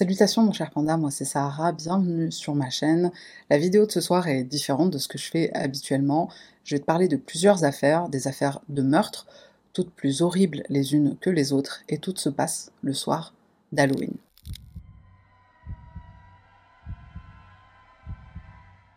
[0.00, 3.12] Salutations mon cher panda, moi c'est Sahara, bienvenue sur ma chaîne.
[3.50, 6.30] La vidéo de ce soir est différente de ce que je fais habituellement.
[6.64, 9.26] Je vais te parler de plusieurs affaires, des affaires de meurtre,
[9.74, 13.34] toutes plus horribles les unes que les autres, et toutes se passent le soir
[13.72, 14.14] d'Halloween.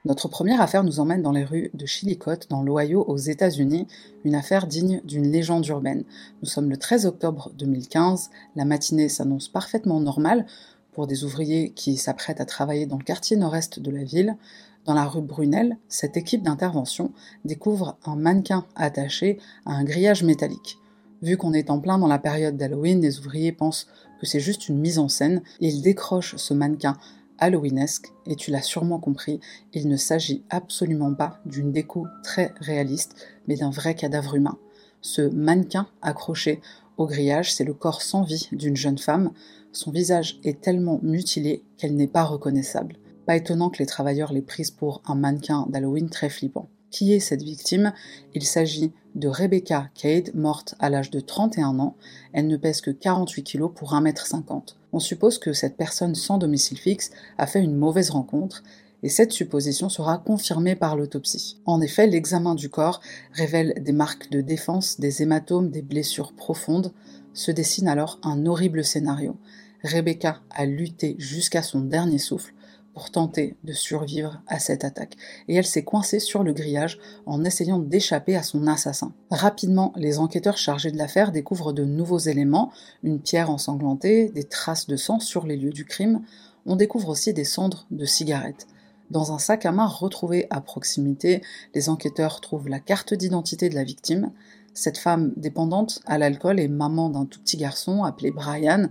[0.05, 3.87] Notre première affaire nous emmène dans les rues de Chillicothe, dans l'Ohio, aux États-Unis,
[4.25, 6.04] une affaire digne d'une légende urbaine.
[6.42, 10.45] Nous sommes le 13 octobre 2015, la matinée s'annonce parfaitement normale
[10.93, 14.38] pour des ouvriers qui s'apprêtent à travailler dans le quartier nord-est de la ville.
[14.86, 17.11] Dans la rue Brunel, cette équipe d'intervention
[17.46, 20.78] découvre un mannequin attaché à un grillage métallique.
[21.21, 23.87] Vu qu'on est en plein dans la période d'Halloween, les ouvriers pensent
[24.20, 26.98] que c'est juste une mise en scène ils décrochent ce mannequin
[27.39, 29.39] halloweenesque, et tu l'as sûrement compris,
[29.73, 33.16] il ne s'agit absolument pas d'une déco très réaliste,
[33.48, 34.58] mais d'un vrai cadavre humain.
[35.02, 36.62] Ce mannequin accroché
[36.97, 39.31] au grillage, c'est le corps sans vie d'une jeune femme.
[39.72, 42.97] Son visage est tellement mutilé qu'elle n'est pas reconnaissable.
[43.25, 46.69] Pas étonnant que les travailleurs l'aient prise pour un mannequin d'Halloween très flippant.
[46.91, 47.94] Qui est cette victime?
[48.36, 51.95] Il s'agit de Rebecca Cade, morte à l'âge de 31 ans.
[52.33, 54.75] Elle ne pèse que 48 kg pour 1m50.
[54.91, 58.64] On suppose que cette personne sans domicile fixe a fait une mauvaise rencontre
[59.04, 61.59] et cette supposition sera confirmée par l'autopsie.
[61.66, 63.02] En effet, l'examen du corps
[63.34, 66.94] révèle des marques de défense, des hématomes, des blessures profondes.
[67.34, 69.36] Se dessine alors un horrible scénario.
[69.84, 72.54] Rebecca a lutté jusqu'à son dernier souffle
[72.94, 75.17] pour tenter de survivre à cette attaque,
[75.48, 79.14] et elle s'est coincée sur le grillage en essayant d'échapper à son assassin.
[79.32, 84.86] Rapidement, les enquêteurs chargés de l'affaire découvrent de nouveaux éléments, une pierre ensanglantée, des traces
[84.86, 86.22] de sang sur les lieux du crime,
[86.66, 88.67] on découvre aussi des cendres de cigarettes.
[89.14, 91.44] Dans un sac à main retrouvé à proximité,
[91.75, 94.31] les enquêteurs trouvent la carte d'identité de la victime.
[94.73, 98.89] Cette femme dépendante à l'alcool est maman d'un tout petit garçon appelé Brian,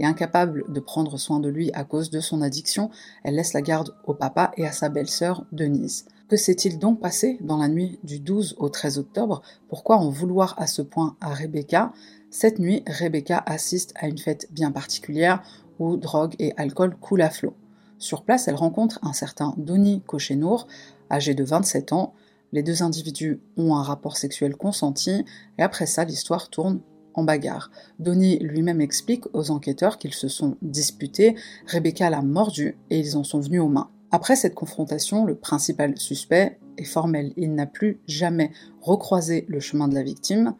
[0.00, 2.90] et incapable de prendre soin de lui à cause de son addiction,
[3.22, 6.06] elle laisse la garde au papa et à sa belle-sœur Denise.
[6.28, 9.40] Que s'est-il donc passé dans la nuit du 12 au 13 octobre?
[9.68, 11.92] Pourquoi en vouloir à ce point à Rebecca?
[12.30, 15.44] Cette nuit, Rebecca assiste à une fête bien particulière
[15.78, 17.54] où drogue et alcool coulent à flot.
[18.00, 20.66] Sur place, elle rencontre un certain Donny Cochenour,
[21.10, 22.14] âgé de 27 ans.
[22.50, 25.26] Les deux individus ont un rapport sexuel consenti,
[25.58, 26.80] et après ça, l'histoire tourne
[27.12, 27.70] en bagarre.
[27.98, 33.22] Donny lui-même explique aux enquêteurs qu'ils se sont disputés, Rebecca l'a mordu et ils en
[33.22, 33.90] sont venus aux mains.
[34.12, 37.34] Après cette confrontation, le principal suspect est formel.
[37.36, 38.50] Il n'a plus jamais
[38.80, 40.54] recroisé le chemin de la victime.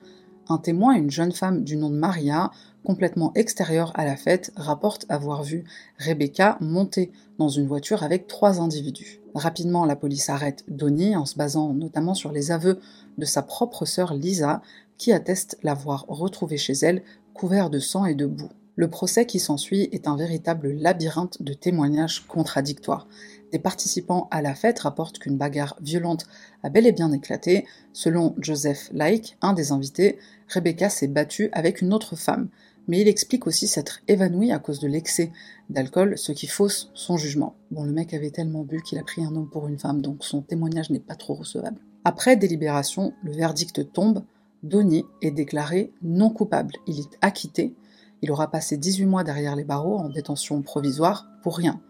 [0.48, 2.50] Un témoin, une jeune femme du nom de Maria,
[2.84, 5.64] complètement extérieure à la fête, rapporte avoir vu
[5.98, 9.20] Rebecca monter dans une voiture avec trois individus.
[9.34, 12.80] Rapidement, la police arrête Donny en se basant notamment sur les aveux
[13.18, 14.62] de sa propre sœur Lisa,
[14.98, 17.02] qui atteste l'avoir retrouvé chez elle
[17.32, 18.50] couvert de sang et de boue.
[18.76, 23.08] Le procès qui s'ensuit est un véritable labyrinthe de témoignages contradictoires.
[23.52, 26.26] Des participants à la fête rapportent qu'une bagarre violente
[26.62, 27.66] a bel et bien éclaté.
[27.92, 30.18] Selon Joseph Like, un des invités,
[30.48, 32.48] Rebecca s'est battue avec une autre femme,
[32.88, 35.32] mais il explique aussi s'être évanoui à cause de l'excès
[35.68, 37.54] d'alcool, ce qui fausse son jugement.
[37.70, 40.24] Bon, le mec avait tellement bu qu'il a pris un homme pour une femme, donc
[40.24, 41.80] son témoignage n'est pas trop recevable.
[42.04, 44.24] Après délibération, le verdict tombe.
[44.62, 46.74] Donny est déclaré non coupable.
[46.86, 47.74] Il est acquitté.
[48.22, 51.80] Il aura passé 18 mois derrière les barreaux en détention provisoire pour rien.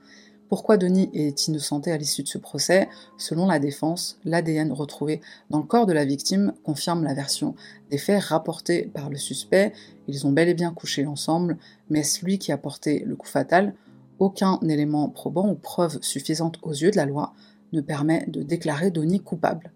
[0.50, 5.58] Pourquoi Donny est innocenté à l'issue de ce procès Selon la défense, l'ADN retrouvé dans
[5.58, 7.54] le corps de la victime confirme la version
[7.88, 9.72] des faits rapportés par le suspect.
[10.08, 11.56] Ils ont bel et bien couché ensemble,
[11.88, 13.74] mais est-ce lui qui a porté le coup fatal?
[14.18, 17.32] Aucun élément probant ou preuve suffisante aux yeux de la loi
[17.72, 19.70] ne permet de déclarer Donny coupable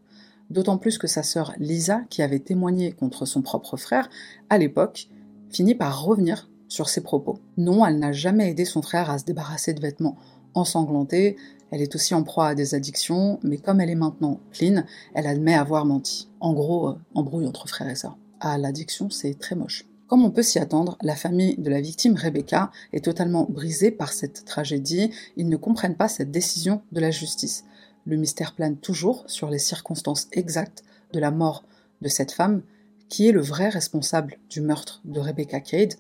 [0.51, 4.11] d'autant plus que sa sœur Lisa, qui avait témoigné contre son propre frère
[4.51, 5.09] à l'époque,
[5.49, 7.39] finit par revenir sur ses propos.
[7.57, 10.17] Non, elle n'a jamais aidé son frère à se débarrasser de vêtements
[10.55, 11.37] ensanglantés,
[11.71, 14.85] elle est aussi en proie à des addictions, mais comme elle est maintenant clean,
[15.15, 16.29] elle admet avoir menti.
[16.41, 18.17] En gros, euh, embrouille entre frères et sœurs.
[18.41, 19.85] Ah, l'addiction, c'est très moche.
[20.07, 24.13] Comme on peut s'y attendre, la famille de la victime Rebecca est totalement brisée par
[24.13, 27.65] cette tragédie, ils ne comprennent pas cette décision de la justice.
[28.07, 31.65] Le mystère plane toujours sur les circonstances exactes de la mort
[32.03, 32.63] de cette femme,
[33.09, 35.95] qui est le vrai responsable du meurtre de Rebecca Cade?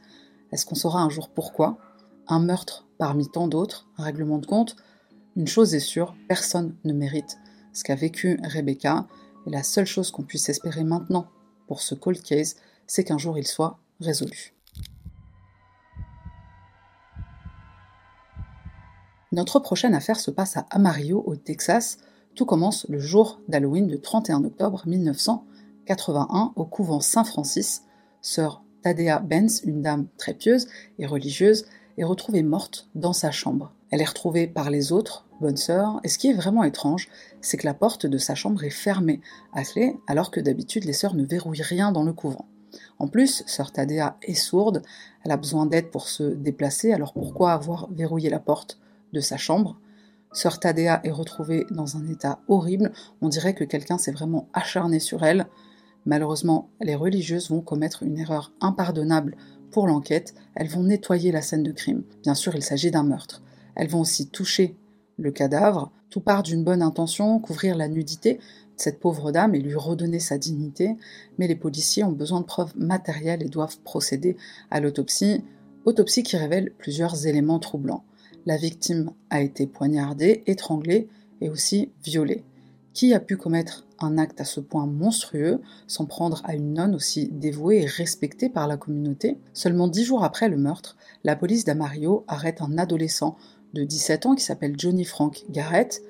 [0.53, 1.79] Est-ce qu'on saura un jour pourquoi?
[2.29, 4.77] Un meurtre parmi tant d'autres, un règlement de compte
[5.37, 7.39] Une chose est sûre, personne ne mérite
[7.73, 9.07] ce qu'a vécu Rebecca,
[9.47, 11.27] et la seule chose qu'on puisse espérer maintenant
[11.67, 12.57] pour ce cold case,
[12.87, 14.55] c'est qu'un jour il soit résolu.
[19.33, 21.99] Notre prochaine affaire se passe à Amarillo, au Texas.
[22.37, 27.83] Tout commence le jour d'Halloween du 31 octobre 1981 au couvent Saint-Francis.
[28.23, 30.69] Sœur Tadea Benz, une dame très pieuse
[31.01, 33.73] et religieuse, est retrouvée morte dans sa chambre.
[33.91, 37.09] Elle est retrouvée par les autres, bonne sœur, et ce qui est vraiment étrange,
[37.41, 39.21] c'est que la porte de sa chambre est fermée
[39.53, 42.47] à clé, alors que d'habitude les sœurs ne verrouillent rien dans le couvent.
[42.99, 44.83] En plus, sœur Tadea est sourde,
[45.25, 48.79] elle a besoin d'aide pour se déplacer, alors pourquoi avoir verrouillé la porte
[49.13, 49.79] de sa chambre?
[50.33, 54.99] Sœur Tadea est retrouvée dans un état horrible, on dirait que quelqu'un s'est vraiment acharné
[54.99, 55.47] sur elle.
[56.07, 59.37] Malheureusement, les religieuses vont commettre une erreur impardonnable
[59.75, 62.05] pour l'enquête, elles vont nettoyer la scène de crime.
[62.23, 63.43] Bien sûr, il s'agit d'un meurtre.
[63.75, 64.77] Elles vont aussi toucher
[65.19, 68.41] le cadavre, tout part d'une bonne intention, couvrir la nudité de
[68.77, 70.97] cette pauvre dame et lui redonner sa dignité,
[71.39, 74.37] mais les policiers ont besoin de preuves matérielles et doivent procéder
[74.71, 75.43] à l'autopsie,
[75.87, 78.05] autopsie qui révèle plusieurs éléments troublants.
[78.47, 81.09] La victime a été poignardée, étranglée
[81.41, 82.45] et aussi violée.
[82.95, 86.95] Qui a pu commettre un acte à ce point monstrueux, s'en prendre à une nonne
[86.95, 89.37] aussi dévouée et respectée par la communauté?
[89.53, 93.37] Seulement dix jours après le meurtre, la police d'Amario arrête un adolescent
[93.73, 96.03] de 17 ans qui s'appelle Johnny Frank Garrett.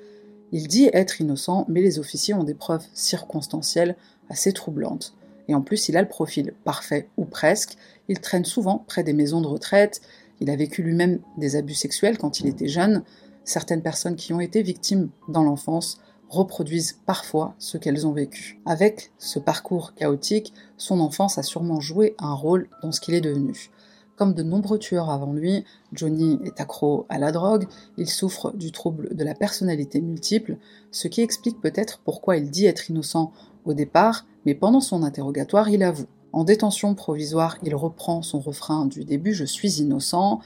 [0.51, 3.95] Il dit être innocent, mais les officiers ont des preuves circonstancielles
[4.29, 5.15] assez troublantes.
[5.47, 7.77] Et en plus, il a le profil parfait ou presque.
[8.09, 10.01] Il traîne souvent près des maisons de retraite.
[10.39, 13.01] Il a vécu lui-même des abus sexuels quand il était jeune.
[13.43, 15.99] Certaines personnes qui ont été victimes dans l'enfance
[16.29, 18.59] reproduisent parfois ce qu'elles ont vécu.
[18.65, 23.21] Avec ce parcours chaotique, son enfance a sûrement joué un rôle dans ce qu'il est
[23.21, 23.71] devenu.
[24.15, 27.67] Comme de nombreux tueurs avant lui, Johnny est accro à la drogue,
[27.97, 30.57] il souffre du trouble de la personnalité multiple,
[30.91, 33.33] ce qui explique peut-être pourquoi il dit être innocent
[33.65, 36.07] au départ, mais pendant son interrogatoire, il avoue.
[36.31, 40.39] En détention provisoire, il reprend son refrain du début Je suis innocent.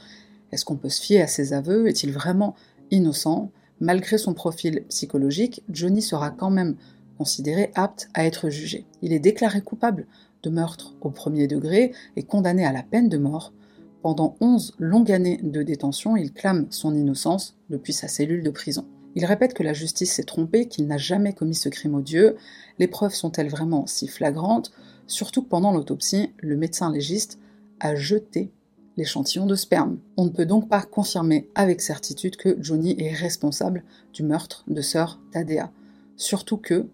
[0.52, 1.88] Est-ce qu'on peut se fier à ses aveux?
[1.88, 2.54] Est-il vraiment
[2.90, 3.50] innocent?
[3.80, 6.76] Malgré son profil psychologique, Johnny sera quand même
[7.16, 8.84] considéré apte à être jugé.
[9.02, 10.06] Il est déclaré coupable
[10.42, 13.52] de meurtre au premier degré et condamné à la peine de mort.
[14.02, 18.86] Pendant 11 longues années de détention, il clame son innocence depuis sa cellule de prison.
[19.14, 22.36] Il répète que la justice s'est trompée, qu'il n'a jamais commis ce crime odieux.
[22.78, 24.72] Les preuves sont-elles vraiment si flagrantes?
[25.06, 27.38] Surtout que pendant l'autopsie, le médecin légiste
[27.80, 28.52] a jeté
[29.00, 29.96] l'échantillon de sperme.
[30.18, 33.82] On ne peut donc pas confirmer avec certitude que Johnny est responsable
[34.12, 35.70] du meurtre de sœur Tadea.
[36.16, 36.86] Surtout que,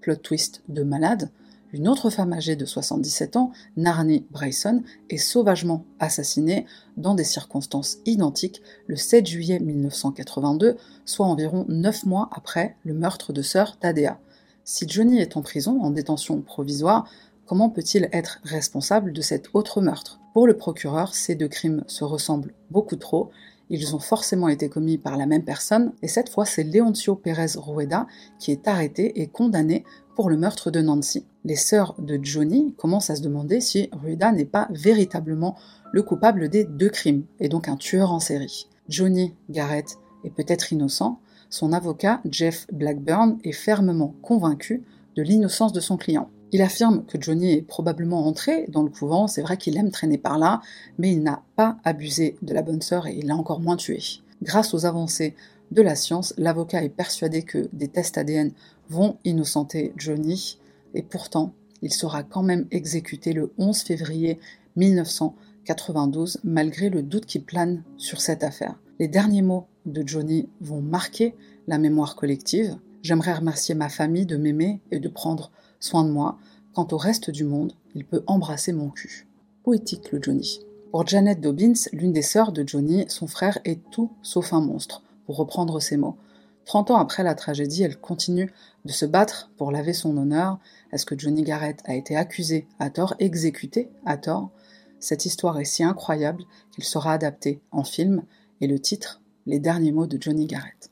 [0.00, 1.30] plot twist de malade,
[1.72, 6.66] une autre femme âgée de 77 ans, Narni Bryson, est sauvagement assassinée
[6.96, 13.32] dans des circonstances identiques le 7 juillet 1982, soit environ 9 mois après le meurtre
[13.32, 14.18] de sœur Tadea.
[14.64, 17.08] Si Johnny est en prison, en détention provisoire,
[17.46, 20.20] comment peut-il être responsable de cet autre meurtre?
[20.32, 23.30] Pour le procureur, ces deux crimes se ressemblent beaucoup trop,
[23.68, 27.52] ils ont forcément été commis par la même personne, et cette fois c'est Leoncio Pérez
[27.56, 28.06] Rueda
[28.38, 29.84] qui est arrêté et condamné
[30.14, 31.26] pour le meurtre de Nancy.
[31.44, 35.56] Les sœurs de Johnny commencent à se demander si Rueda n'est pas véritablement
[35.92, 38.68] le coupable des deux crimes, et donc un tueur en série.
[38.88, 44.82] Johnny Garrett est peut-être innocent, son avocat, Jeff Blackburn, est fermement convaincu
[45.16, 46.30] de l'innocence de son client.
[46.54, 50.18] Il affirme que Johnny est probablement entré dans le couvent, c'est vrai qu'il aime traîner
[50.18, 50.60] par là,
[50.98, 54.00] mais il n'a pas abusé de la bonne sœur et il l'a encore moins tué.
[54.42, 55.34] Grâce aux avancées
[55.70, 58.52] de la science, l'avocat est persuadé que des tests ADN
[58.90, 60.58] vont innocenter Johnny,
[60.92, 64.38] et pourtant, il sera quand même exécuté le 11 février
[64.76, 68.78] 1992, malgré le doute qui plane sur cette affaire.
[68.98, 71.34] Les derniers mots de Johnny vont marquer
[71.66, 72.76] la mémoire collective.
[73.02, 75.50] J'aimerais remercier ma famille de m'aimer et de prendre
[75.80, 76.38] soin de moi.
[76.74, 79.26] Quant au reste du monde, il peut embrasser mon cul.
[79.62, 80.60] Poétique le Johnny.
[80.90, 85.02] Pour Janet Dobbins, l'une des sœurs de Johnny, son frère est tout sauf un monstre,
[85.26, 86.16] pour reprendre ses mots.
[86.64, 88.50] Trente ans après la tragédie, elle continue
[88.86, 90.58] de se battre pour laver son honneur.
[90.92, 94.50] Est-ce que Johnny Garrett a été accusé à tort, exécuté à tort?
[94.98, 98.22] Cette histoire est si incroyable qu'il sera adapté en film,
[98.62, 100.91] et le titre, Les derniers mots de Johnny Garrett.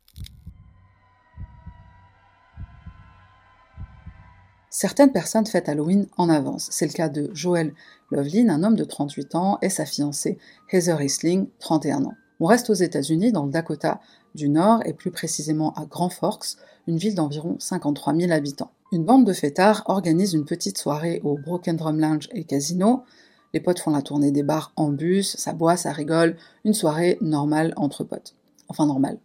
[4.73, 6.69] Certaines personnes fêtent Halloween en avance.
[6.71, 7.75] C'est le cas de Joel
[8.13, 10.39] Lovelin, un homme de 38 ans, et sa fiancée
[10.71, 12.15] Heather Isling, 31 ans.
[12.39, 14.01] On reste aux États-Unis, dans le Dakota
[14.37, 18.71] du Nord, et plus précisément à Grand Forks, une ville d'environ 53 000 habitants.
[18.93, 23.03] Une bande de fêtards organise une petite soirée au Broken Drum Lounge et Casino.
[23.53, 27.19] Les potes font la tournée des bars en bus, ça boit, ça rigole, une soirée
[27.21, 28.37] normale entre potes.
[28.69, 29.19] Enfin normale,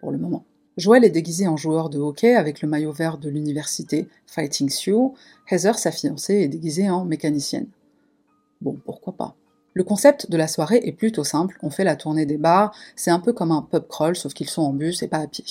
[0.00, 0.46] pour le moment.
[0.76, 5.14] Joël est déguisé en joueur de hockey avec le maillot vert de l'université Fighting Sioux.
[5.50, 7.68] Heather, sa fiancée, est déguisée en mécanicienne.
[8.60, 9.34] Bon, pourquoi pas?
[9.72, 13.10] Le concept de la soirée est plutôt simple, on fait la tournée des bars, c'est
[13.10, 15.44] un peu comme un pub crawl, sauf qu'ils sont en bus et pas à pied.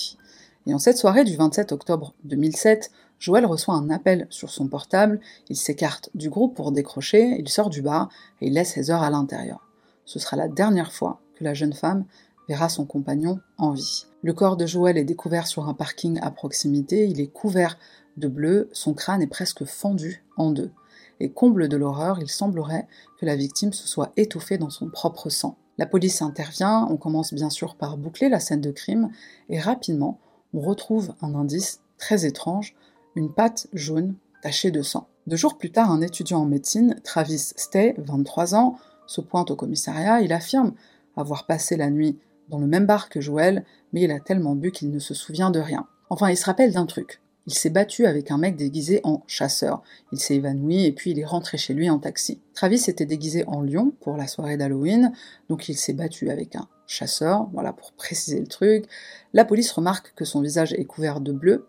[0.66, 5.20] Et en cette soirée du 27 octobre 2007, Joël reçoit un appel sur son portable,
[5.48, 9.10] il s'écarte du groupe pour décrocher, il sort du bar et il laisse Heather à
[9.10, 9.66] l'intérieur.
[10.04, 12.04] Ce sera la dernière fois que la jeune femme
[12.48, 14.06] verra son compagnon en vie.
[14.26, 17.78] Le corps de Joël est découvert sur un parking à proximité, il est couvert
[18.16, 20.72] de bleu, son crâne est presque fendu en deux.
[21.20, 22.88] Et comble de l'horreur, il semblerait
[23.20, 25.56] que la victime se soit étouffée dans son propre sang.
[25.78, 29.10] La police intervient, on commence bien sûr par boucler la scène de crime,
[29.48, 30.18] et rapidement,
[30.52, 32.74] on retrouve un indice très étrange,
[33.14, 35.06] une patte jaune tachée de sang.
[35.28, 39.54] Deux jours plus tard, un étudiant en médecine, Travis Stay, 23 ans, se pointe au
[39.54, 40.72] commissariat, il affirme
[41.14, 42.18] avoir passé la nuit
[42.48, 43.64] dans le même bar que Joël,
[44.02, 45.86] il a tellement bu qu'il ne se souvient de rien.
[46.10, 47.20] Enfin, il se rappelle d'un truc.
[47.46, 49.82] Il s'est battu avec un mec déguisé en chasseur.
[50.12, 52.40] Il s'est évanoui et puis il est rentré chez lui en taxi.
[52.54, 55.12] Travis était déguisé en lion pour la soirée d'Halloween,
[55.48, 58.86] donc il s'est battu avec un chasseur, voilà pour préciser le truc.
[59.32, 61.66] La police remarque que son visage est couvert de bleu.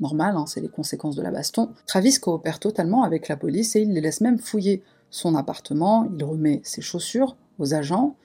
[0.00, 1.70] Normal, hein, c'est les conséquences de la baston.
[1.86, 6.08] Travis coopère totalement avec la police et il les laisse même fouiller son appartement.
[6.18, 8.16] Il remet ses chaussures aux agents.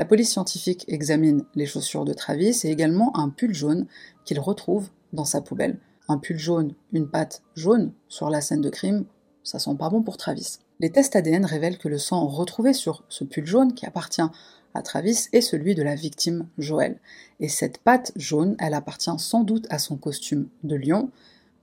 [0.00, 3.86] La police scientifique examine les chaussures de Travis et également un pull jaune
[4.24, 5.78] qu'il retrouve dans sa poubelle
[6.08, 9.04] un pull jaune, une patte jaune sur la scène de crime,
[9.44, 10.56] ça sent pas bon pour Travis.
[10.78, 14.22] Les tests ADN révèlent que le sang retrouvé sur ce pull jaune qui appartient
[14.72, 16.98] à Travis est celui de la victime Joël.
[17.38, 21.10] Et cette patte jaune, elle appartient sans doute à son costume de lion.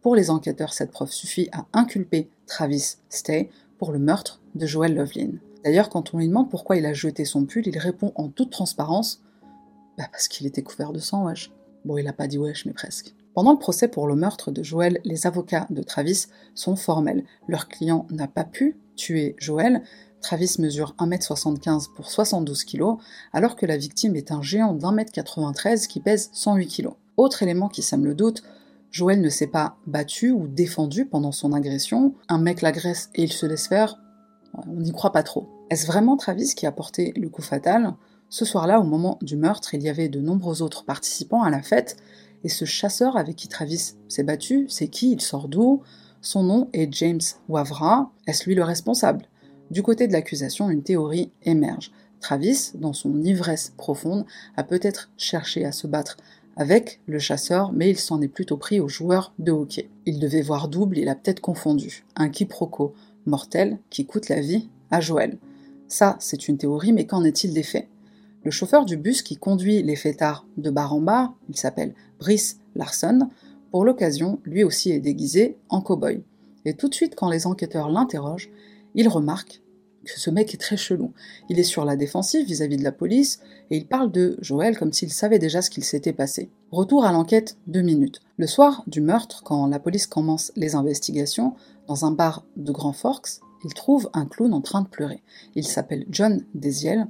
[0.04, 4.94] Pour les enquêteurs, cette preuve suffit à inculper Travis Stay pour le meurtre de Joël
[4.94, 5.40] Lovelin.
[5.68, 8.52] D'ailleurs, quand on lui demande pourquoi il a jeté son pull, il répond en toute
[8.52, 9.22] transparence
[9.98, 11.52] Bah parce qu'il était couvert de sang, wesh.
[11.84, 13.14] Bon, il a pas dit wesh, mais presque.
[13.34, 17.26] Pendant le procès pour le meurtre de Joël, les avocats de Travis sont formels.
[17.50, 19.84] Leur client n'a pas pu tuer Joël.
[20.22, 22.96] Travis mesure 1m75 pour 72 kg,
[23.34, 26.92] alors que la victime est un géant d'1m93 qui pèse 108 kg.
[27.18, 28.42] Autre élément qui sème le doute,
[28.90, 32.16] Joël ne s'est pas battu ou défendu pendant son agression.
[32.30, 34.00] Un mec l'agresse et il se laisse faire.
[34.54, 35.57] On n'y croit pas trop.
[35.70, 37.94] Est-ce vraiment Travis qui a porté le coup fatal?
[38.30, 41.62] Ce soir-là, au moment du meurtre, il y avait de nombreux autres participants à la
[41.62, 41.98] fête,
[42.46, 45.12] et ce chasseur avec qui Travis s'est battu, c'est qui?
[45.12, 45.82] Il sort d'où?
[46.22, 47.20] Son nom est James
[47.50, 48.12] Wavra.
[48.28, 49.26] Est-ce lui le responsable?
[49.70, 51.92] Du côté de l'accusation, une théorie émerge.
[52.22, 56.16] Travis, dans son ivresse profonde, a peut-être cherché à se battre
[56.56, 59.90] avec le chasseur, mais il s'en est plutôt pris au joueur de hockey.
[60.06, 62.06] Il devait voir double, il a peut-être confondu.
[62.16, 62.94] Un quiproquo
[63.26, 65.38] mortel qui coûte la vie à Joël.
[65.88, 67.88] Ça, c'est une théorie, mais qu'en est-il des faits?
[68.44, 72.60] Le chauffeur du bus qui conduit les fêtards de bar en bar, il s'appelle Brice
[72.76, 73.30] Larson,
[73.72, 76.24] pour l'occasion, lui aussi est déguisé en cow-boy.
[76.66, 78.50] Et tout de suite, quand les enquêteurs l'interrogent,
[78.96, 79.62] il remarque
[80.06, 81.12] que ce mec est très chelou.
[81.50, 83.40] Il est sur la défensive vis-à-vis de la police
[83.70, 86.50] et il parle de Joël comme s'il savait déjà ce qu'il s'était passé.
[86.72, 88.22] Retour à l'enquête deux minutes.
[88.38, 91.54] Le soir du meurtre, quand la police commence les investigations,
[91.88, 95.22] dans un bar de Grand Forks, il trouve un clown en train de pleurer.
[95.56, 97.06] Il s'appelle John Desiel,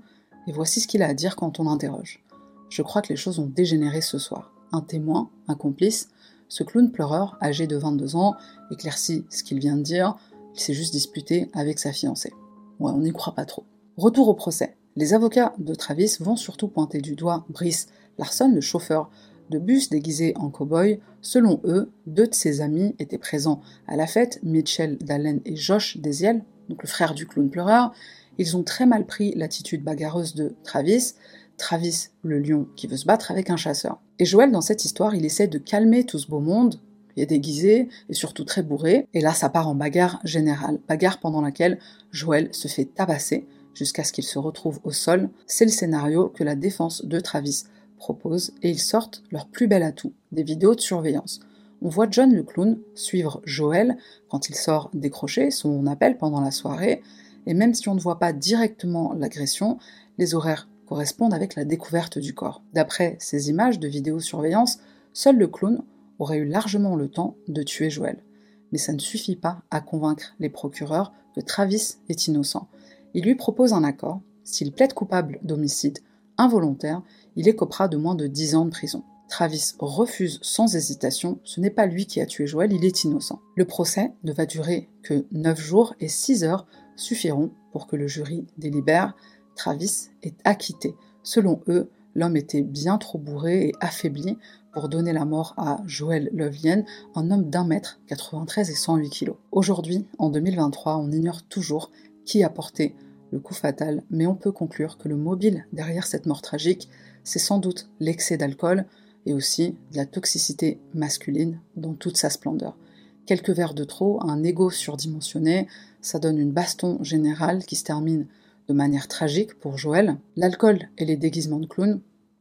[0.47, 2.23] et voici ce qu'il a à dire quand on interroge.
[2.69, 4.51] Je crois que les choses ont dégénéré ce soir.
[4.71, 6.09] Un témoin, un complice,
[6.49, 8.35] ce clown pleureur, âgé de 22 ans,
[8.71, 10.17] éclaircit ce qu'il vient de dire,
[10.55, 12.33] il s'est juste disputé avec sa fiancée.
[12.79, 13.65] Ouais, on n'y croit pas trop.
[13.95, 14.77] Retour au procès.
[14.95, 17.87] Les avocats de Travis vont surtout pointer du doigt Brice
[18.17, 19.11] Larson, le chauffeur
[19.49, 20.99] de bus déguisé en cow-boy.
[21.21, 25.97] Selon eux, deux de ses amis étaient présents à la fête, Mitchell Dallen et Josh
[25.97, 27.93] Desiel, donc le frère du clown pleureur,
[28.37, 31.13] ils ont très mal pris l'attitude bagarreuse de Travis,
[31.57, 33.99] Travis le lion qui veut se battre avec un chasseur.
[34.19, 36.79] Et Joël, dans cette histoire, il essaie de calmer tout ce beau monde,
[37.15, 41.19] il est déguisé et surtout très bourré, et là ça part en bagarre générale, bagarre
[41.19, 41.79] pendant laquelle
[42.11, 45.29] Joël se fait tabasser jusqu'à ce qu'il se retrouve au sol.
[45.47, 47.63] C'est le scénario que la défense de Travis
[47.97, 51.39] propose et ils sortent leur plus bel atout, des vidéos de surveillance.
[51.81, 53.97] On voit John le clown suivre Joël
[54.29, 57.01] quand il sort décrocher son appel pendant la soirée,
[57.45, 59.77] et même si on ne voit pas directement l'agression,
[60.17, 62.63] les horaires correspondent avec la découverte du corps.
[62.73, 64.79] D'après ces images de vidéosurveillance,
[65.13, 65.81] seul le clown
[66.19, 68.23] aurait eu largement le temps de tuer Joël.
[68.71, 72.67] Mais ça ne suffit pas à convaincre les procureurs que Travis est innocent.
[73.13, 74.21] Il lui propose un accord.
[74.43, 75.99] S'il plaide coupable d'homicide
[76.37, 77.01] involontaire,
[77.35, 79.03] il écopera de moins de 10 ans de prison.
[79.27, 83.41] Travis refuse sans hésitation, ce n'est pas lui qui a tué Joël, il est innocent.
[83.55, 86.65] Le procès ne va durer que 9 jours et 6 heures
[86.95, 89.15] suffiront pour que le jury délibère.
[89.55, 90.95] Travis est acquitté.
[91.23, 94.37] Selon eux, l'homme était bien trop bourré et affaibli
[94.71, 96.83] pour donner la mort à Joël Lovelien,
[97.15, 99.35] un homme d'un mètre 93 et 108 kilos.
[99.51, 101.91] Aujourd'hui, en 2023, on ignore toujours
[102.25, 102.95] qui a porté
[103.31, 106.89] le coup fatal, mais on peut conclure que le mobile derrière cette mort tragique,
[107.23, 108.85] c'est sans doute l'excès d'alcool
[109.25, 112.77] et aussi de la toxicité masculine dans toute sa splendeur.
[113.25, 115.67] Quelques verres de trop, un ego surdimensionné,
[116.01, 118.27] ça donne une baston générale qui se termine
[118.69, 121.99] de manière tragique pour Joël, l'alcool et les déguisements de clown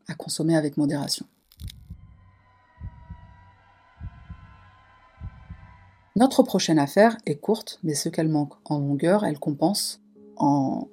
[0.08, 1.26] à consommer avec modération.
[6.14, 10.00] Notre prochaine affaire est courte, mais ce qu'elle manque en longueur, elle compense
[10.36, 10.88] en,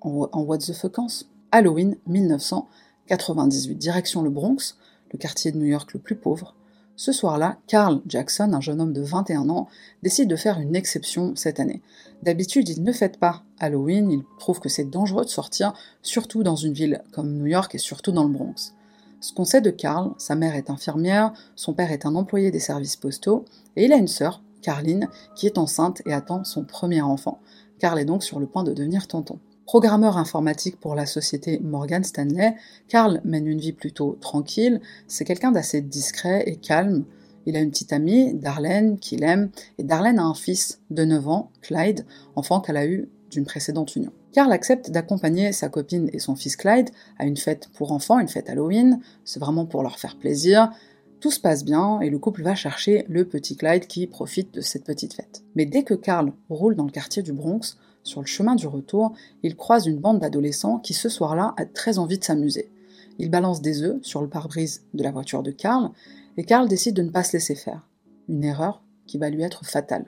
[0.00, 1.28] en, what the fuckance.
[1.52, 4.76] Halloween 1998, direction le Bronx,
[5.12, 6.54] le quartier de New York le plus pauvre.
[6.98, 9.68] Ce soir-là, Carl Jackson, un jeune homme de 21 ans,
[10.02, 11.82] décide de faire une exception cette année.
[12.22, 16.56] D'habitude, il ne fête pas Halloween, il trouve que c'est dangereux de sortir, surtout dans
[16.56, 18.72] une ville comme New York et surtout dans le Bronx.
[19.20, 22.60] Ce qu'on sait de Carl, sa mère est infirmière, son père est un employé des
[22.60, 23.44] services postaux,
[23.76, 27.40] et il a une sœur, Carline, qui est enceinte et attend son premier enfant.
[27.78, 29.38] Carl est donc sur le point de devenir tonton.
[29.66, 32.54] Programmeur informatique pour la société Morgan Stanley,
[32.88, 37.04] Carl mène une vie plutôt tranquille, c'est quelqu'un d'assez discret et calme.
[37.46, 41.28] Il a une petite amie, Darlene, qu'il aime, et Darlene a un fils de 9
[41.28, 42.06] ans, Clyde,
[42.36, 44.12] enfant qu'elle a eu d'une précédente union.
[44.32, 48.28] Carl accepte d'accompagner sa copine et son fils Clyde à une fête pour enfants, une
[48.28, 50.70] fête Halloween, c'est vraiment pour leur faire plaisir.
[51.20, 54.60] Tout se passe bien et le couple va chercher le petit Clyde qui profite de
[54.60, 55.42] cette petite fête.
[55.54, 59.14] Mais dès que Carl roule dans le quartier du Bronx, sur le chemin du retour,
[59.42, 62.70] il croise une bande d'adolescents qui ce soir-là a très envie de s'amuser.
[63.18, 65.90] Il balance des œufs sur le pare-brise de la voiture de Carl
[66.36, 67.88] et Carl décide de ne pas se laisser faire.
[68.28, 70.04] Une erreur qui va lui être fatale.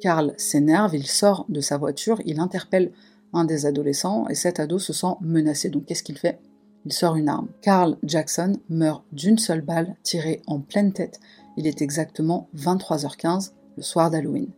[0.00, 2.92] Carl s'énerve, il sort de sa voiture, il interpelle
[3.32, 5.68] un des adolescents et cet ado se sent menacé.
[5.68, 6.38] Donc qu'est-ce qu'il fait?
[6.84, 7.48] Il sort une arme.
[7.60, 11.20] Carl Jackson meurt d'une seule balle tirée en pleine tête.
[11.56, 14.50] Il est exactement 23h15 le soir d'Halloween.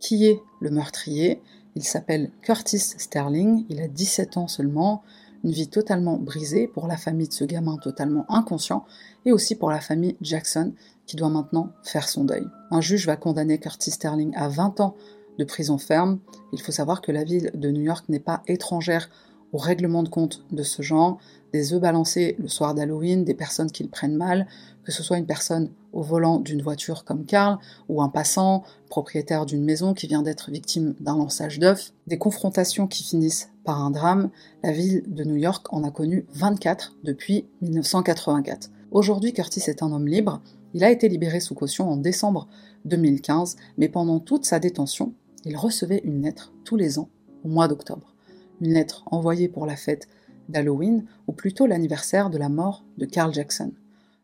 [0.00, 1.42] Qui est le meurtrier?
[1.74, 5.02] Il s'appelle Curtis Sterling, il a 17 ans seulement,
[5.44, 8.84] une vie totalement brisée pour la famille de ce gamin totalement inconscient
[9.24, 10.72] et aussi pour la famille Jackson
[11.06, 12.46] qui doit maintenant faire son deuil.
[12.70, 14.96] Un juge va condamner Curtis Sterling à 20 ans
[15.38, 16.18] de prison ferme.
[16.52, 19.08] Il faut savoir que la ville de New York n'est pas étrangère
[19.52, 21.18] au règlement de compte de ce genre,
[21.52, 24.46] des œufs balancés le soir d'Halloween, des personnes qui le prennent mal,
[24.84, 27.58] que ce soit une personne au volant d'une voiture comme Carl,
[27.88, 32.86] ou un passant, propriétaire d'une maison qui vient d'être victime d'un lançage d'œufs, des confrontations
[32.86, 34.30] qui finissent par un drame,
[34.62, 38.70] la ville de New York en a connu 24 depuis 1984.
[38.90, 40.40] Aujourd'hui, Curtis est un homme libre,
[40.74, 42.48] il a été libéré sous caution en décembre
[42.84, 45.12] 2015, mais pendant toute sa détention,
[45.44, 47.08] il recevait une lettre tous les ans
[47.44, 48.14] au mois d'octobre.
[48.60, 50.08] Une lettre envoyée pour la fête
[50.48, 53.72] d'Halloween, ou plutôt l'anniversaire de la mort de Carl Jackson.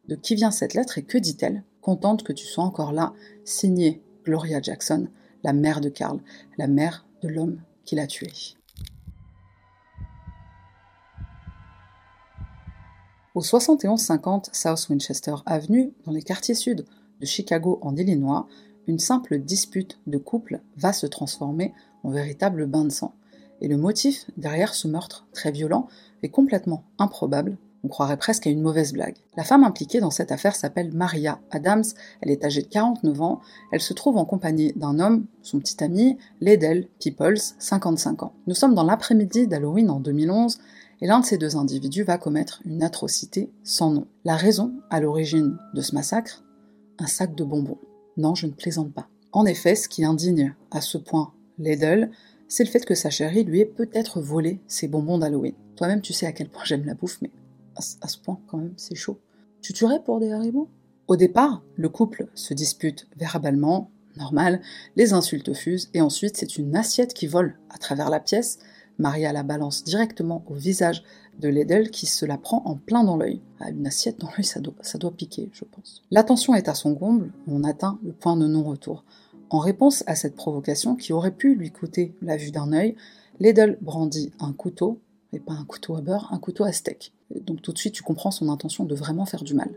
[0.08, 1.62] De qui vient cette lettre et que dit-elle?
[1.80, 3.12] Contente que tu sois encore là,
[3.44, 5.08] signée Gloria Jackson,
[5.42, 6.20] la mère de Carl,
[6.58, 8.30] la mère de l'homme qui l'a tué.
[13.34, 16.86] Au 7150 South Winchester Avenue, dans les quartiers sud
[17.20, 18.46] de Chicago en Illinois,
[18.86, 23.14] une simple dispute de couple va se transformer en véritable bain de sang.
[23.64, 25.88] Et le motif derrière ce meurtre très violent
[26.22, 29.16] est complètement improbable, on croirait presque à une mauvaise blague.
[29.38, 31.84] La femme impliquée dans cette affaire s'appelle Maria Adams,
[32.20, 33.40] elle est âgée de 49 ans,
[33.72, 38.34] elle se trouve en compagnie d'un homme, son petit ami, Ledel Peoples, 55 ans.
[38.46, 40.58] Nous sommes dans l'après-midi d'Halloween en 2011,
[41.00, 44.06] et l'un de ces deux individus va commettre une atrocité sans nom.
[44.26, 46.44] La raison à l'origine de ce massacre
[46.98, 47.78] Un sac de bonbons.
[48.18, 49.08] Non, je ne plaisante pas.
[49.32, 52.10] En effet, ce qui indigne à ce point Ledel,
[52.54, 55.54] c'est le fait que sa chérie lui ait peut-être volé ses bonbons d'Halloween.
[55.74, 57.32] Toi-même, tu sais à quel point j'aime la bouffe, mais
[57.74, 59.18] à, ce point, quand même, c'est chaud.
[59.60, 60.68] Tu tuerais pour des haribots
[61.08, 64.60] Au départ, le couple se dispute verbalement, normal,
[64.94, 68.60] les insultes fusent, et ensuite c'est une assiette qui vole à travers la pièce.
[68.98, 71.02] Maria la balance directement au visage
[71.40, 73.42] de Ledel qui se la prend en plein dans l'œil.
[73.58, 76.04] Ah, une assiette dans l'œil, ça doit, ça doit piquer, je pense.
[76.12, 79.04] L'attention est à son comble, on atteint le point de non-retour.
[79.54, 82.96] En réponse à cette provocation qui aurait pu lui coûter la vue d'un œil,
[83.38, 85.00] Ledel brandit un couteau,
[85.32, 87.12] et pas un couteau à beurre, un couteau à steak.
[87.30, 89.72] Donc tout de suite, tu comprends son intention de vraiment faire du mal.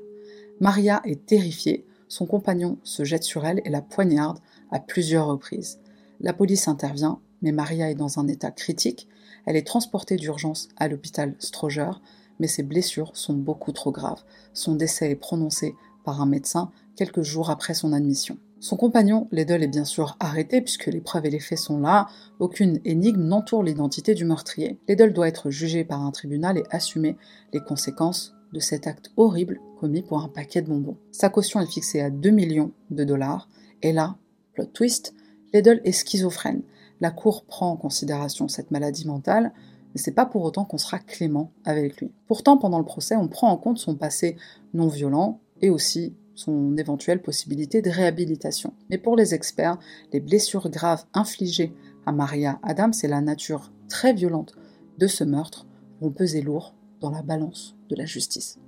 [0.59, 4.39] Maria est terrifiée, son compagnon se jette sur elle et la poignarde
[4.71, 5.77] à plusieurs reprises.
[6.21, 9.07] La police intervient, mais Maria est dans un état critique.
[9.45, 11.91] Elle est transportée d'urgence à l'hôpital Stroger,
[12.39, 14.23] mais ses blessures sont beaucoup trop graves.
[14.53, 18.39] Son décès est prononcé par un médecin quelques jours après son admission.
[18.59, 22.07] Son compagnon, Ledel, est bien sûr arrêté puisque les preuves et les faits sont là.
[22.39, 24.79] Aucune énigme n'entoure l'identité du meurtrier.
[24.87, 27.17] Ledel doit être jugé par un tribunal et assumer
[27.53, 30.97] les conséquences de cet acte horrible commis pour un paquet de bonbons.
[31.11, 33.47] Sa caution est fixée à 2 millions de dollars.
[33.83, 34.15] Et là,
[34.53, 35.13] plot twist,
[35.53, 36.63] Ledel est schizophrène.
[36.99, 39.53] La Cour prend en considération cette maladie mentale,
[39.93, 42.11] mais c'est pas pour autant qu'on sera clément avec lui.
[42.27, 44.35] Pourtant, pendant le procès, on prend en compte son passé
[44.73, 48.73] non violent et aussi son éventuelle possibilité de réhabilitation.
[48.89, 49.78] Mais pour les experts,
[50.13, 51.73] les blessures graves infligées
[52.06, 54.56] à Maria Adams et la nature très violente
[54.97, 55.65] de ce meurtre
[56.00, 58.60] vont peser lourd dans la balance de la justice.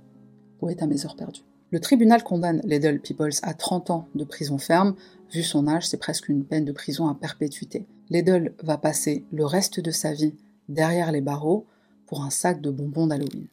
[0.68, 1.44] est à mes heures perdues?
[1.70, 4.96] Le tribunal condamne Little Peoples à 30 ans de prison ferme.
[5.32, 7.86] Vu son âge, c'est presque une peine de prison à perpétuité.
[8.08, 10.34] Lidl va passer le reste de sa vie
[10.68, 11.66] derrière les barreaux
[12.06, 13.46] pour un sac de bonbons d'Halloween.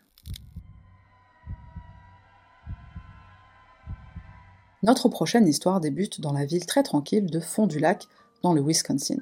[4.88, 8.08] Notre prochaine histoire débute dans la ville très tranquille de Fond du Lac,
[8.41, 9.17] dans le Wisconsin.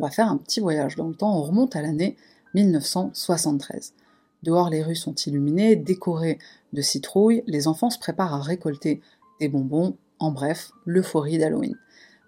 [0.00, 2.16] On va faire un petit voyage dans le temps, on remonte à l'année
[2.54, 3.94] 1973.
[4.42, 6.40] Dehors, les rues sont illuminées, décorées
[6.72, 9.00] de citrouilles, les enfants se préparent à récolter
[9.38, 11.76] des bonbons, en bref, l'euphorie d'Halloween.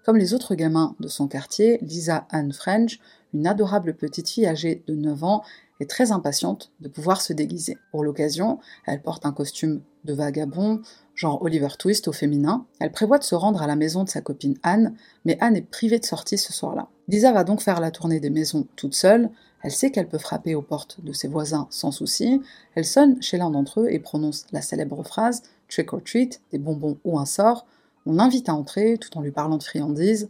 [0.05, 3.01] Comme les autres gamins de son quartier, Lisa Anne French,
[3.33, 5.43] une adorable petite fille âgée de 9 ans,
[5.79, 7.77] est très impatiente de pouvoir se déguiser.
[7.91, 10.81] Pour l'occasion, elle porte un costume de vagabond,
[11.15, 12.65] genre Oliver Twist au féminin.
[12.79, 15.61] Elle prévoit de se rendre à la maison de sa copine Anne, mais Anne est
[15.61, 16.87] privée de sortie ce soir-là.
[17.07, 19.29] Lisa va donc faire la tournée des maisons toute seule,
[19.63, 22.41] elle sait qu'elle peut frapper aux portes de ses voisins sans souci.
[22.75, 26.59] Elle sonne chez l'un d'entre eux et prononce la célèbre phrase Trick or treat, des
[26.59, 27.65] bonbons ou un sort.
[28.05, 30.29] On l'invite à entrer tout en lui parlant de friandises,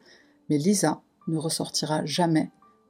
[0.49, 2.49] mais Lisa ne ressortira jamais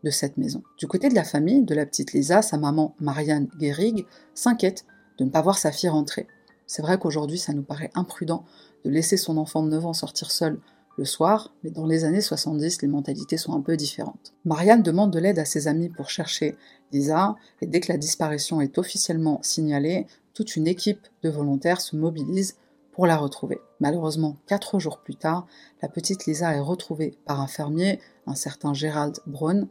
[0.10, 0.64] cette maison.
[0.78, 4.86] Du côté de la famille de la petite Lisa, sa maman Marianne Guérig s'inquiète
[5.18, 6.28] de ne pas voir sa fille rentrer.
[6.66, 8.46] C'est vrai qu'aujourd'hui ça nous paraît imprudent
[8.86, 10.60] de laisser son enfant de 9 ans sortir seul
[10.98, 14.34] le soir, mais dans les années 70, les mentalités sont un peu différentes.
[14.46, 16.58] Marianne demande de l'aide à ses amis pour chercher
[16.92, 21.96] Lisa, et dès que la disparition est officiellement signalée, toute une équipe de volontaires se
[21.96, 22.56] mobilise
[22.92, 23.60] pour la retrouver.
[23.80, 25.46] Malheureusement, quatre jours plus tard,
[25.84, 29.68] la petite Lisa est retrouvée par un fermier, un certain Gerald Braun.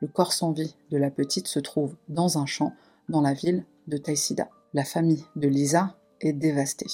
[0.00, 2.72] Le corps sans vie de la petite se trouve dans un champ
[3.08, 4.48] dans la ville de Taïsida.
[4.72, 6.86] La famille de Lisa est dévastée.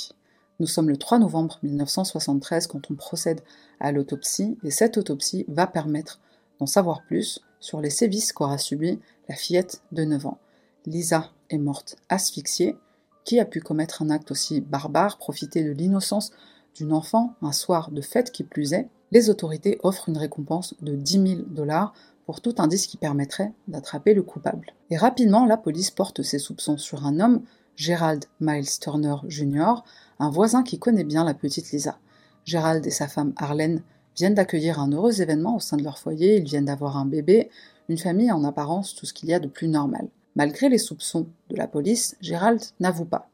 [0.58, 3.42] Nous sommes le 3 novembre 1973 quand on procède
[3.80, 6.20] à l'autopsie et cette autopsie va permettre
[6.58, 10.38] d'en savoir plus sur les sévices qu'aura subi la fillette de 9 ans.
[10.86, 12.76] Lisa est morte asphyxiée.
[13.24, 16.30] Qui a pu commettre un acte aussi barbare, profiter de l'innocence
[16.74, 18.88] d'une enfant un soir de fête qui plus est?
[19.12, 21.94] Les autorités offrent une récompense de 10 000 dollars
[22.26, 24.72] pour tout indice qui permettrait d'attraper le coupable.
[24.90, 27.42] Et rapidement, la police porte ses soupçons sur un homme,
[27.76, 29.82] Gerald Miles Turner Jr.,
[30.18, 31.98] un voisin qui connaît bien la petite Lisa.
[32.44, 33.82] Gérald et sa femme Arlène
[34.16, 37.50] viennent d'accueillir un heureux événement au sein de leur foyer, ils viennent d'avoir un bébé,
[37.88, 40.08] une famille en apparence tout ce qu'il y a de plus normal.
[40.36, 43.28] Malgré les soupçons de la police, Gérald n'avoue pas.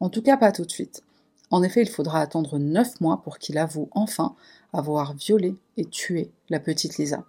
[0.00, 1.02] En tout cas pas tout de suite.
[1.50, 4.34] En effet, il faudra attendre neuf mois pour qu'il avoue enfin
[4.72, 7.24] avoir violé et tué la petite Lisa.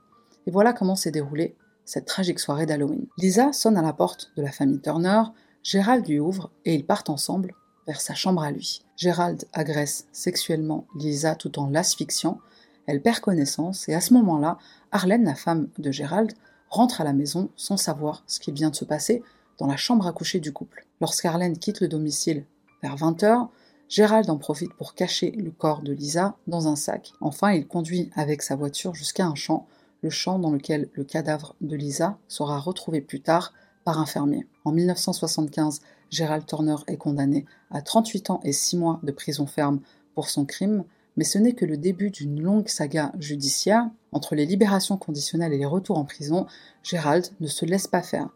[0.47, 3.05] Et voilà comment s'est déroulée cette tragique soirée d'Halloween.
[3.17, 5.23] Lisa sonne à la porte de la famille Turner,
[5.61, 7.53] Gérald lui ouvre et ils partent ensemble
[7.85, 8.81] vers sa chambre à lui.
[8.95, 12.39] Gérald agresse sexuellement Lisa tout en l'asphyxiant.
[12.85, 14.57] Elle perd connaissance et à ce moment-là,
[14.91, 16.31] Arlène, la femme de Gérald,
[16.69, 19.23] rentre à la maison sans savoir ce qui vient de se passer
[19.57, 20.85] dans la chambre à coucher du couple.
[21.01, 22.45] Lorsqu'Arlène quitte le domicile
[22.81, 23.49] vers 20h,
[23.89, 27.11] Gérald en profite pour cacher le corps de Lisa dans un sac.
[27.19, 29.67] Enfin, il conduit avec sa voiture jusqu'à un champ,
[30.01, 34.47] le champ dans lequel le cadavre de Lisa sera retrouvé plus tard par un fermier.
[34.65, 39.79] En 1975, Gerald Turner est condamné à 38 ans et 6 mois de prison ferme
[40.13, 40.83] pour son crime,
[41.15, 43.89] mais ce n'est que le début d'une longue saga judiciaire.
[44.11, 46.45] Entre les libérations conditionnelles et les retours en prison,
[46.83, 48.29] Gerald ne se laisse pas faire.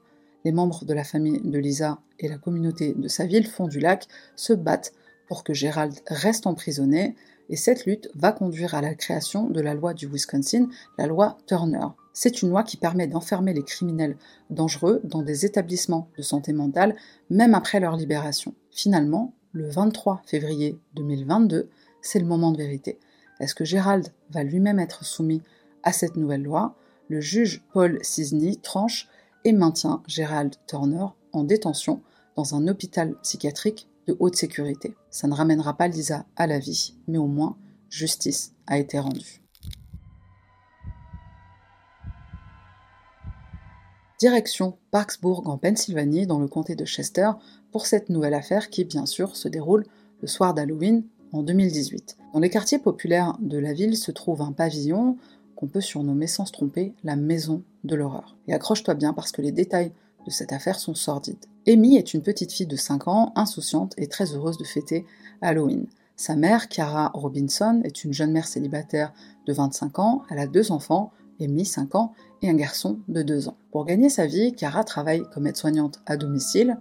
[0.43, 3.79] Les membres de la famille de Lisa et la communauté de sa ville, Fond du
[3.79, 4.93] Lac, se battent
[5.27, 7.15] pour que Gerald reste emprisonné,
[7.51, 11.37] et cette lutte va conduire à la création de la loi du Wisconsin, la loi
[11.47, 11.85] Turner.
[12.13, 14.17] C'est une loi qui permet d'enfermer les criminels
[14.49, 16.95] dangereux dans des établissements de santé mentale,
[17.29, 18.55] même après leur libération.
[18.71, 21.69] Finalement, le 23 février 2022,
[22.01, 22.99] c'est le moment de vérité.
[23.41, 25.41] Est-ce que Gérald va lui-même être soumis
[25.83, 26.75] à cette nouvelle loi?
[27.09, 29.09] Le juge Paul Cisny tranche
[29.43, 32.01] et maintient Gérald Turner en détention
[32.37, 34.95] dans un hôpital psychiatrique de haute sécurité.
[35.09, 37.57] Ça ne ramènera pas Lisa à la vie, mais au moins
[37.89, 39.41] justice a été rendue.
[44.19, 47.31] Direction Parksburg en Pennsylvanie, dans le comté de Chester,
[47.71, 49.85] pour cette nouvelle affaire qui, bien sûr, se déroule
[50.21, 52.17] le soir d'Halloween en 2018.
[52.33, 55.17] Dans les quartiers populaires de la ville se trouve un pavillon
[55.55, 58.35] qu'on peut surnommer sans se tromper la maison de l'horreur.
[58.47, 59.91] Et accroche-toi bien parce que les détails
[60.25, 61.45] de cette affaire sont sordides.
[61.67, 65.05] Amy est une petite fille de 5 ans, insouciante et très heureuse de fêter
[65.41, 65.87] Halloween.
[66.15, 69.13] Sa mère, Cara Robinson, est une jeune mère célibataire
[69.47, 73.47] de 25 ans, elle a deux enfants, Amy 5 ans et un garçon de 2
[73.47, 73.57] ans.
[73.71, 76.77] Pour gagner sa vie, Cara travaille comme aide-soignante à domicile.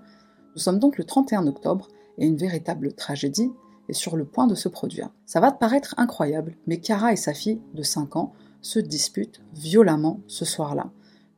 [0.55, 3.51] Nous sommes donc le 31 octobre et une véritable tragédie
[3.89, 5.11] est sur le point de se produire.
[5.27, 9.41] Ça va te paraître incroyable, mais Cara et sa fille de 5 ans se disputent
[9.55, 10.91] violemment ce soir-là.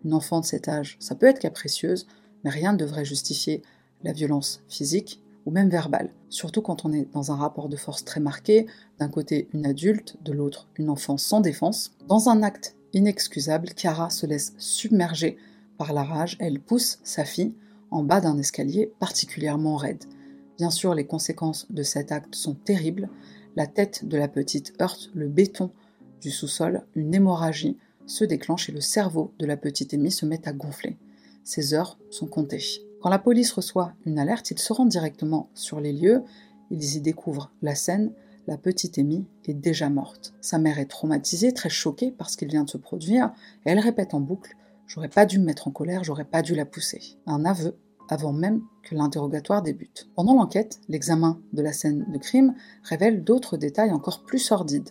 [0.05, 2.07] Une enfant de cet âge, ça peut être capricieuse,
[2.45, 3.62] mais rien ne devrait justifier
[4.03, 8.05] la violence physique ou même verbale, surtout quand on est dans un rapport de force
[8.05, 8.67] très marqué,
[8.99, 11.93] d'un côté une adulte, de l'autre une enfant sans défense.
[12.09, 15.37] Dans un acte inexcusable, Chiara se laisse submerger
[15.79, 17.55] par la rage, elle pousse sa fille
[17.91, 20.05] en bas d'un escalier particulièrement raide.
[20.59, 23.09] Bien sûr, les conséquences de cet acte sont terribles.
[23.57, 25.71] La tête de la petite heurte le béton
[26.21, 27.77] du sous-sol, une hémorragie
[28.12, 30.98] se déclenche et le cerveau de la petite Amy se met à gonfler.
[31.44, 32.62] Ses heures sont comptées.
[33.01, 36.22] Quand la police reçoit une alerte, ils se rendent directement sur les lieux,
[36.70, 38.12] ils y découvrent la scène,
[38.46, 40.35] la petite Amy est déjà morte.
[40.40, 43.33] Sa mère est traumatisée, très choquée par ce qu'il vient de se produire,
[43.64, 46.55] et elle répète en boucle J'aurais pas dû me mettre en colère, j'aurais pas dû
[46.55, 47.01] la pousser.
[47.27, 47.79] Un aveu
[48.11, 50.11] avant même que l'interrogatoire débute.
[50.14, 54.90] Pendant l'enquête, l'examen de la scène de crime révèle d'autres détails encore plus sordides.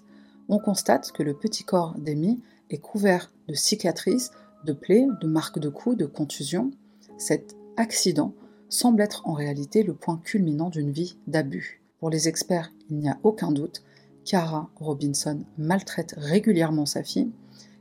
[0.49, 4.31] On constate que le petit corps d'Amy est couvert de cicatrices,
[4.65, 6.71] de plaies, de marques de coups, de contusions.
[7.17, 8.33] Cet accident
[8.69, 11.81] semble être en réalité le point culminant d'une vie d'abus.
[11.99, 13.83] Pour les experts, il n'y a aucun doute,
[14.25, 17.31] Cara Robinson maltraite régulièrement sa fille,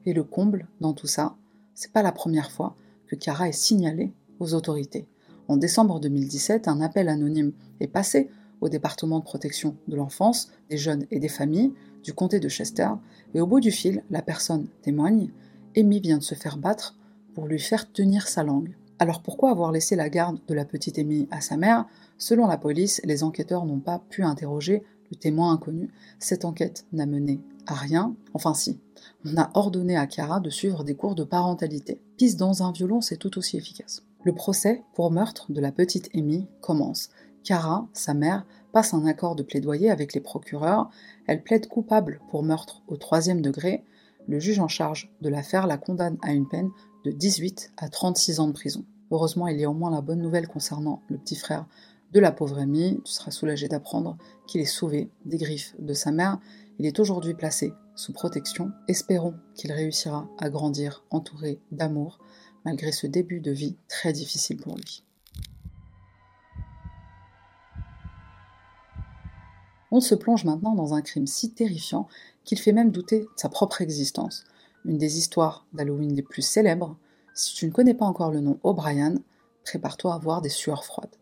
[0.07, 1.37] et le comble dans tout ça,
[1.75, 2.77] c'est pas la première fois
[3.07, 5.07] que Cara est signalée aux autorités.
[5.49, 10.77] En décembre 2017, un appel anonyme est passé au département de protection de l'enfance, des
[10.77, 12.89] jeunes et des familles du comté de Chester,
[13.35, 15.31] et au bout du fil, la personne témoigne
[15.77, 16.97] Amy vient de se faire battre
[17.35, 18.75] pour lui faire tenir sa langue.
[18.99, 21.87] Alors pourquoi avoir laissé la garde de la petite Amy à sa mère?
[22.19, 25.91] Selon la police, les enquêteurs n'ont pas pu interroger le témoin inconnu.
[26.19, 28.15] Cette enquête n'a mené à rien.
[28.35, 28.79] Enfin si,
[29.25, 32.01] on a ordonné à Chiara de suivre des cours de parentalité.
[32.17, 34.03] Piste dans un violon, c'est tout aussi efficace.
[34.23, 37.09] Le procès pour meurtre de la petite Amy commence.
[37.43, 40.91] Chiara, sa mère, passe un accord de plaidoyer avec les procureurs.
[41.27, 43.85] Elle plaide coupable pour meurtre au troisième degré.
[44.29, 46.71] Le juge en charge de l'affaire la condamne à une peine
[47.05, 48.85] de 18 à 36 ans de prison.
[49.11, 51.67] Heureusement, il y a au moins la bonne nouvelle concernant le petit frère
[52.13, 53.01] de la pauvre Amy.
[53.05, 56.39] Tu seras soulagé d'apprendre qu'il est sauvé des griffes de sa mère.
[56.79, 58.71] Il est aujourd'hui placé sous protection.
[58.89, 62.19] Espérons qu'il réussira à grandir entouré d'amour,
[62.65, 65.05] malgré ce début de vie très difficile pour lui.
[69.91, 72.09] On se plonge maintenant dans un crime si terrifiant
[72.45, 74.45] qu'il fait même douter de sa propre existence
[74.85, 76.97] une des histoires d'Halloween les plus célèbres,
[77.35, 79.17] si tu ne connais pas encore le nom O'Brien,
[79.65, 81.17] prépare-toi à voir des sueurs froides.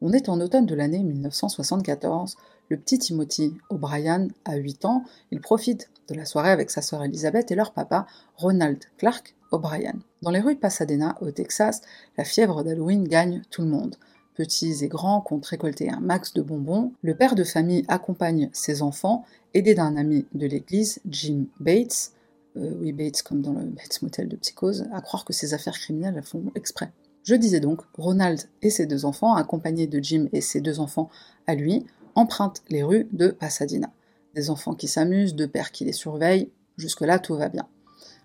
[0.00, 2.36] On est en automne de l'année 1974,
[2.68, 7.04] le petit Timothy O'Brien a 8 ans, il profite de la soirée avec sa sœur
[7.04, 8.06] Elizabeth et leur papa,
[8.36, 9.94] Ronald Clark O'Brien.
[10.22, 11.82] Dans les rues de Pasadena, au Texas,
[12.16, 13.96] la fièvre d'Halloween gagne tout le monde.
[14.34, 16.92] Petits et grands comptent récolter un max de bonbons.
[17.02, 22.12] Le père de famille accompagne ses enfants, aidé d'un ami de l'église, Jim Bates,
[22.56, 25.78] euh, oui, Bates comme dans le Bates Motel de Psychose, à croire que ces affaires
[25.78, 26.90] criminelles elles font exprès.
[27.24, 31.10] Je disais donc, Ronald et ses deux enfants, accompagnés de Jim et ses deux enfants
[31.46, 33.92] à lui, empruntent les rues de Pasadena.
[34.34, 37.68] Des enfants qui s'amusent, deux pères qui les surveillent, jusque-là tout va bien.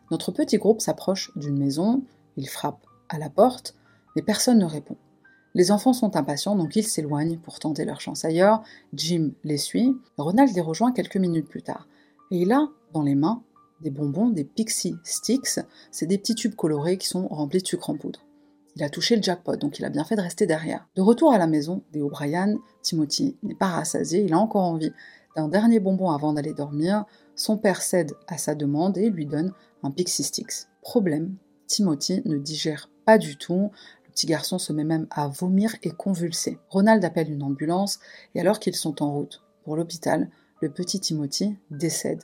[0.10, 2.02] Notre petit groupe s'approche d'une maison,
[2.38, 3.76] il frappe à la porte,
[4.16, 4.96] mais personne ne répond.
[5.58, 8.62] Les enfants sont impatients, donc ils s'éloignent pour tenter leur chance ailleurs.
[8.94, 9.98] Jim les suit.
[10.20, 11.88] Ronald les rejoint quelques minutes plus tard.
[12.30, 13.42] Et il a dans les mains
[13.82, 17.90] des bonbons, des Pixie Sticks, c'est des petits tubes colorés qui sont remplis de sucre
[17.90, 18.24] en poudre.
[18.76, 20.88] Il a touché le jackpot, donc il a bien fait de rester derrière.
[20.96, 24.94] De retour à la maison des O'Brien, Timothy n'est pas rassasié, il a encore envie
[25.36, 27.06] d'un dernier bonbon avant d'aller dormir.
[27.36, 30.68] Son père cède à sa demande et lui donne un Pixie Sticks.
[30.84, 33.72] Problème, Timothy ne digère pas du tout.
[34.18, 36.58] Petit garçon se met même à vomir et convulser.
[36.72, 38.00] Ronald appelle une ambulance
[38.34, 42.24] et alors qu'ils sont en route pour l'hôpital, le petit Timothy décède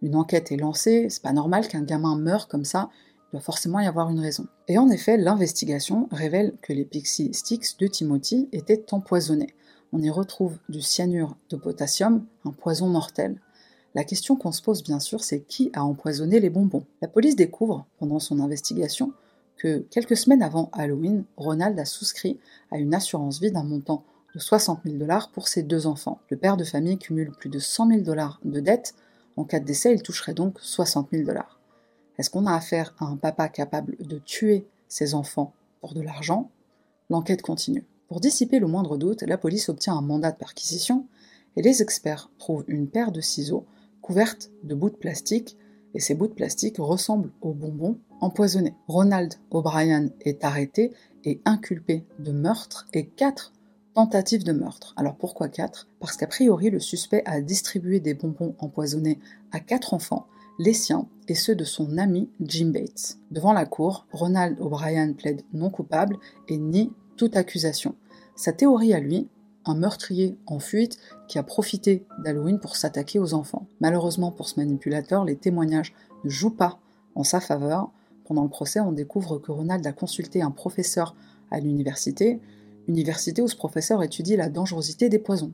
[0.00, 3.80] une enquête est lancée, c'est pas normal qu'un gamin meure comme ça, il doit forcément
[3.80, 4.46] y avoir une raison.
[4.68, 9.54] Et en effet, l'investigation révèle que les Pixie Sticks de Timothy étaient empoisonnés.
[9.92, 13.40] On y retrouve du cyanure de potassium, un poison mortel.
[13.96, 16.86] La question qu'on se pose bien sûr, c'est qui a empoisonné les bonbons?
[17.02, 19.14] La police découvre, pendant son investigation,
[19.64, 22.38] que quelques semaines avant Halloween, Ronald a souscrit
[22.70, 26.18] à une assurance vie d'un montant de 60 000 dollars pour ses deux enfants.
[26.28, 28.94] Le père de famille cumule plus de 100 000 dollars de dettes
[29.38, 31.58] en cas de décès, il toucherait donc 60 000 dollars.
[32.18, 36.50] Est-ce qu'on a affaire à un papa capable de tuer ses enfants pour de l'argent?
[37.08, 37.86] L'enquête continue.
[38.08, 41.06] Pour dissiper le moindre doute, la police obtient un mandat de perquisition
[41.56, 43.64] et les experts trouvent une paire de ciseaux
[44.02, 45.56] couvertes de bouts de plastique
[45.94, 48.74] et ces bouts de plastique ressemblent aux bonbons empoisonnés.
[48.88, 50.92] Ronald O'Brien est arrêté
[51.24, 53.52] et inculpé de meurtre et quatre
[53.94, 54.92] Tentative de meurtre.
[54.96, 59.20] Alors pourquoi 4 Parce qu'a priori, le suspect a distribué des bonbons empoisonnés
[59.52, 60.26] à quatre enfants
[60.58, 63.18] les siens et ceux de son ami Jim Bates.
[63.30, 66.16] Devant la cour, Ronald O'Brien plaide non coupable
[66.48, 67.94] et nie toute accusation.
[68.34, 69.28] Sa théorie à lui,
[69.64, 73.66] un meurtrier en fuite qui a profité d'Halloween pour s'attaquer aux enfants.
[73.80, 76.80] Malheureusement pour ce manipulateur, les témoignages ne jouent pas
[77.14, 77.90] en sa faveur.
[78.24, 81.14] Pendant le procès, on découvre que Ronald a consulté un professeur
[81.50, 82.40] à l'université,
[82.88, 85.52] université où ce professeur étudie la dangerosité des poisons.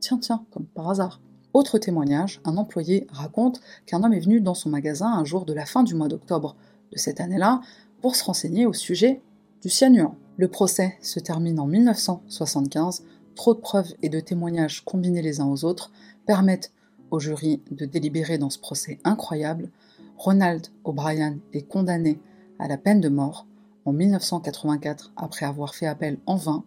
[0.00, 1.20] Tiens, tiens, comme par hasard.
[1.54, 5.52] Autre témoignage, un employé raconte qu'un homme est venu dans son magasin un jour de
[5.52, 6.56] la fin du mois d'octobre
[6.92, 7.60] de cette année-là
[8.00, 9.20] pour se renseigner au sujet
[9.60, 10.14] du cyanure.
[10.38, 13.04] Le procès se termine en 1975.
[13.34, 15.92] Trop de preuves et de témoignages combinés les uns aux autres
[16.26, 16.72] permettent
[17.10, 19.70] au jury de délibérer dans ce procès incroyable.
[20.16, 22.20] Ronald O'Brien est condamné
[22.58, 23.46] à la peine de mort
[23.84, 26.64] en 1984 après avoir fait appel en vain.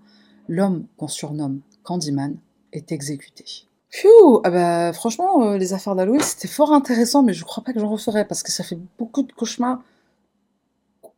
[0.47, 2.37] L'homme qu'on surnomme Candyman
[2.73, 3.45] est exécuté.
[3.89, 7.71] Phew, ah bah, franchement, euh, les affaires d'Halloween, c'était fort intéressant, mais je crois pas
[7.71, 9.81] que j'en referai parce que ça fait beaucoup de cauchemars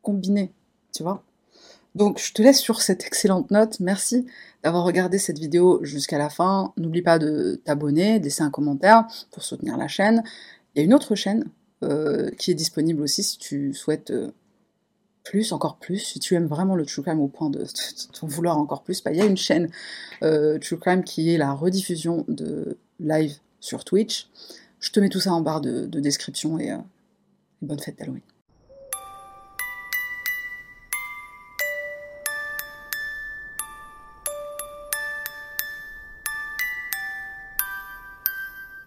[0.04, 0.54] combinés,
[0.94, 1.24] tu vois.
[1.96, 3.80] Donc, je te laisse sur cette excellente note.
[3.80, 4.28] Merci
[4.64, 6.72] d'avoir regardé cette vidéo jusqu'à la fin.
[6.78, 10.24] N'oublie pas de t'abonner, de laisser un commentaire pour soutenir la chaîne.
[10.76, 11.46] Il y a une autre chaîne
[12.38, 14.32] qui est disponible aussi si tu souhaites euh,
[15.24, 17.66] plus, encore plus, si tu aimes vraiment le true crime au point de,
[18.22, 19.70] vouloir encore plus, bah, il y a une chaîne
[20.24, 24.30] euh, true crime qui est la rediffusion de live sur Twitch.
[24.80, 26.72] Je te mets tout ça en barre de, description et
[27.62, 28.22] bonne fête d'Halloween.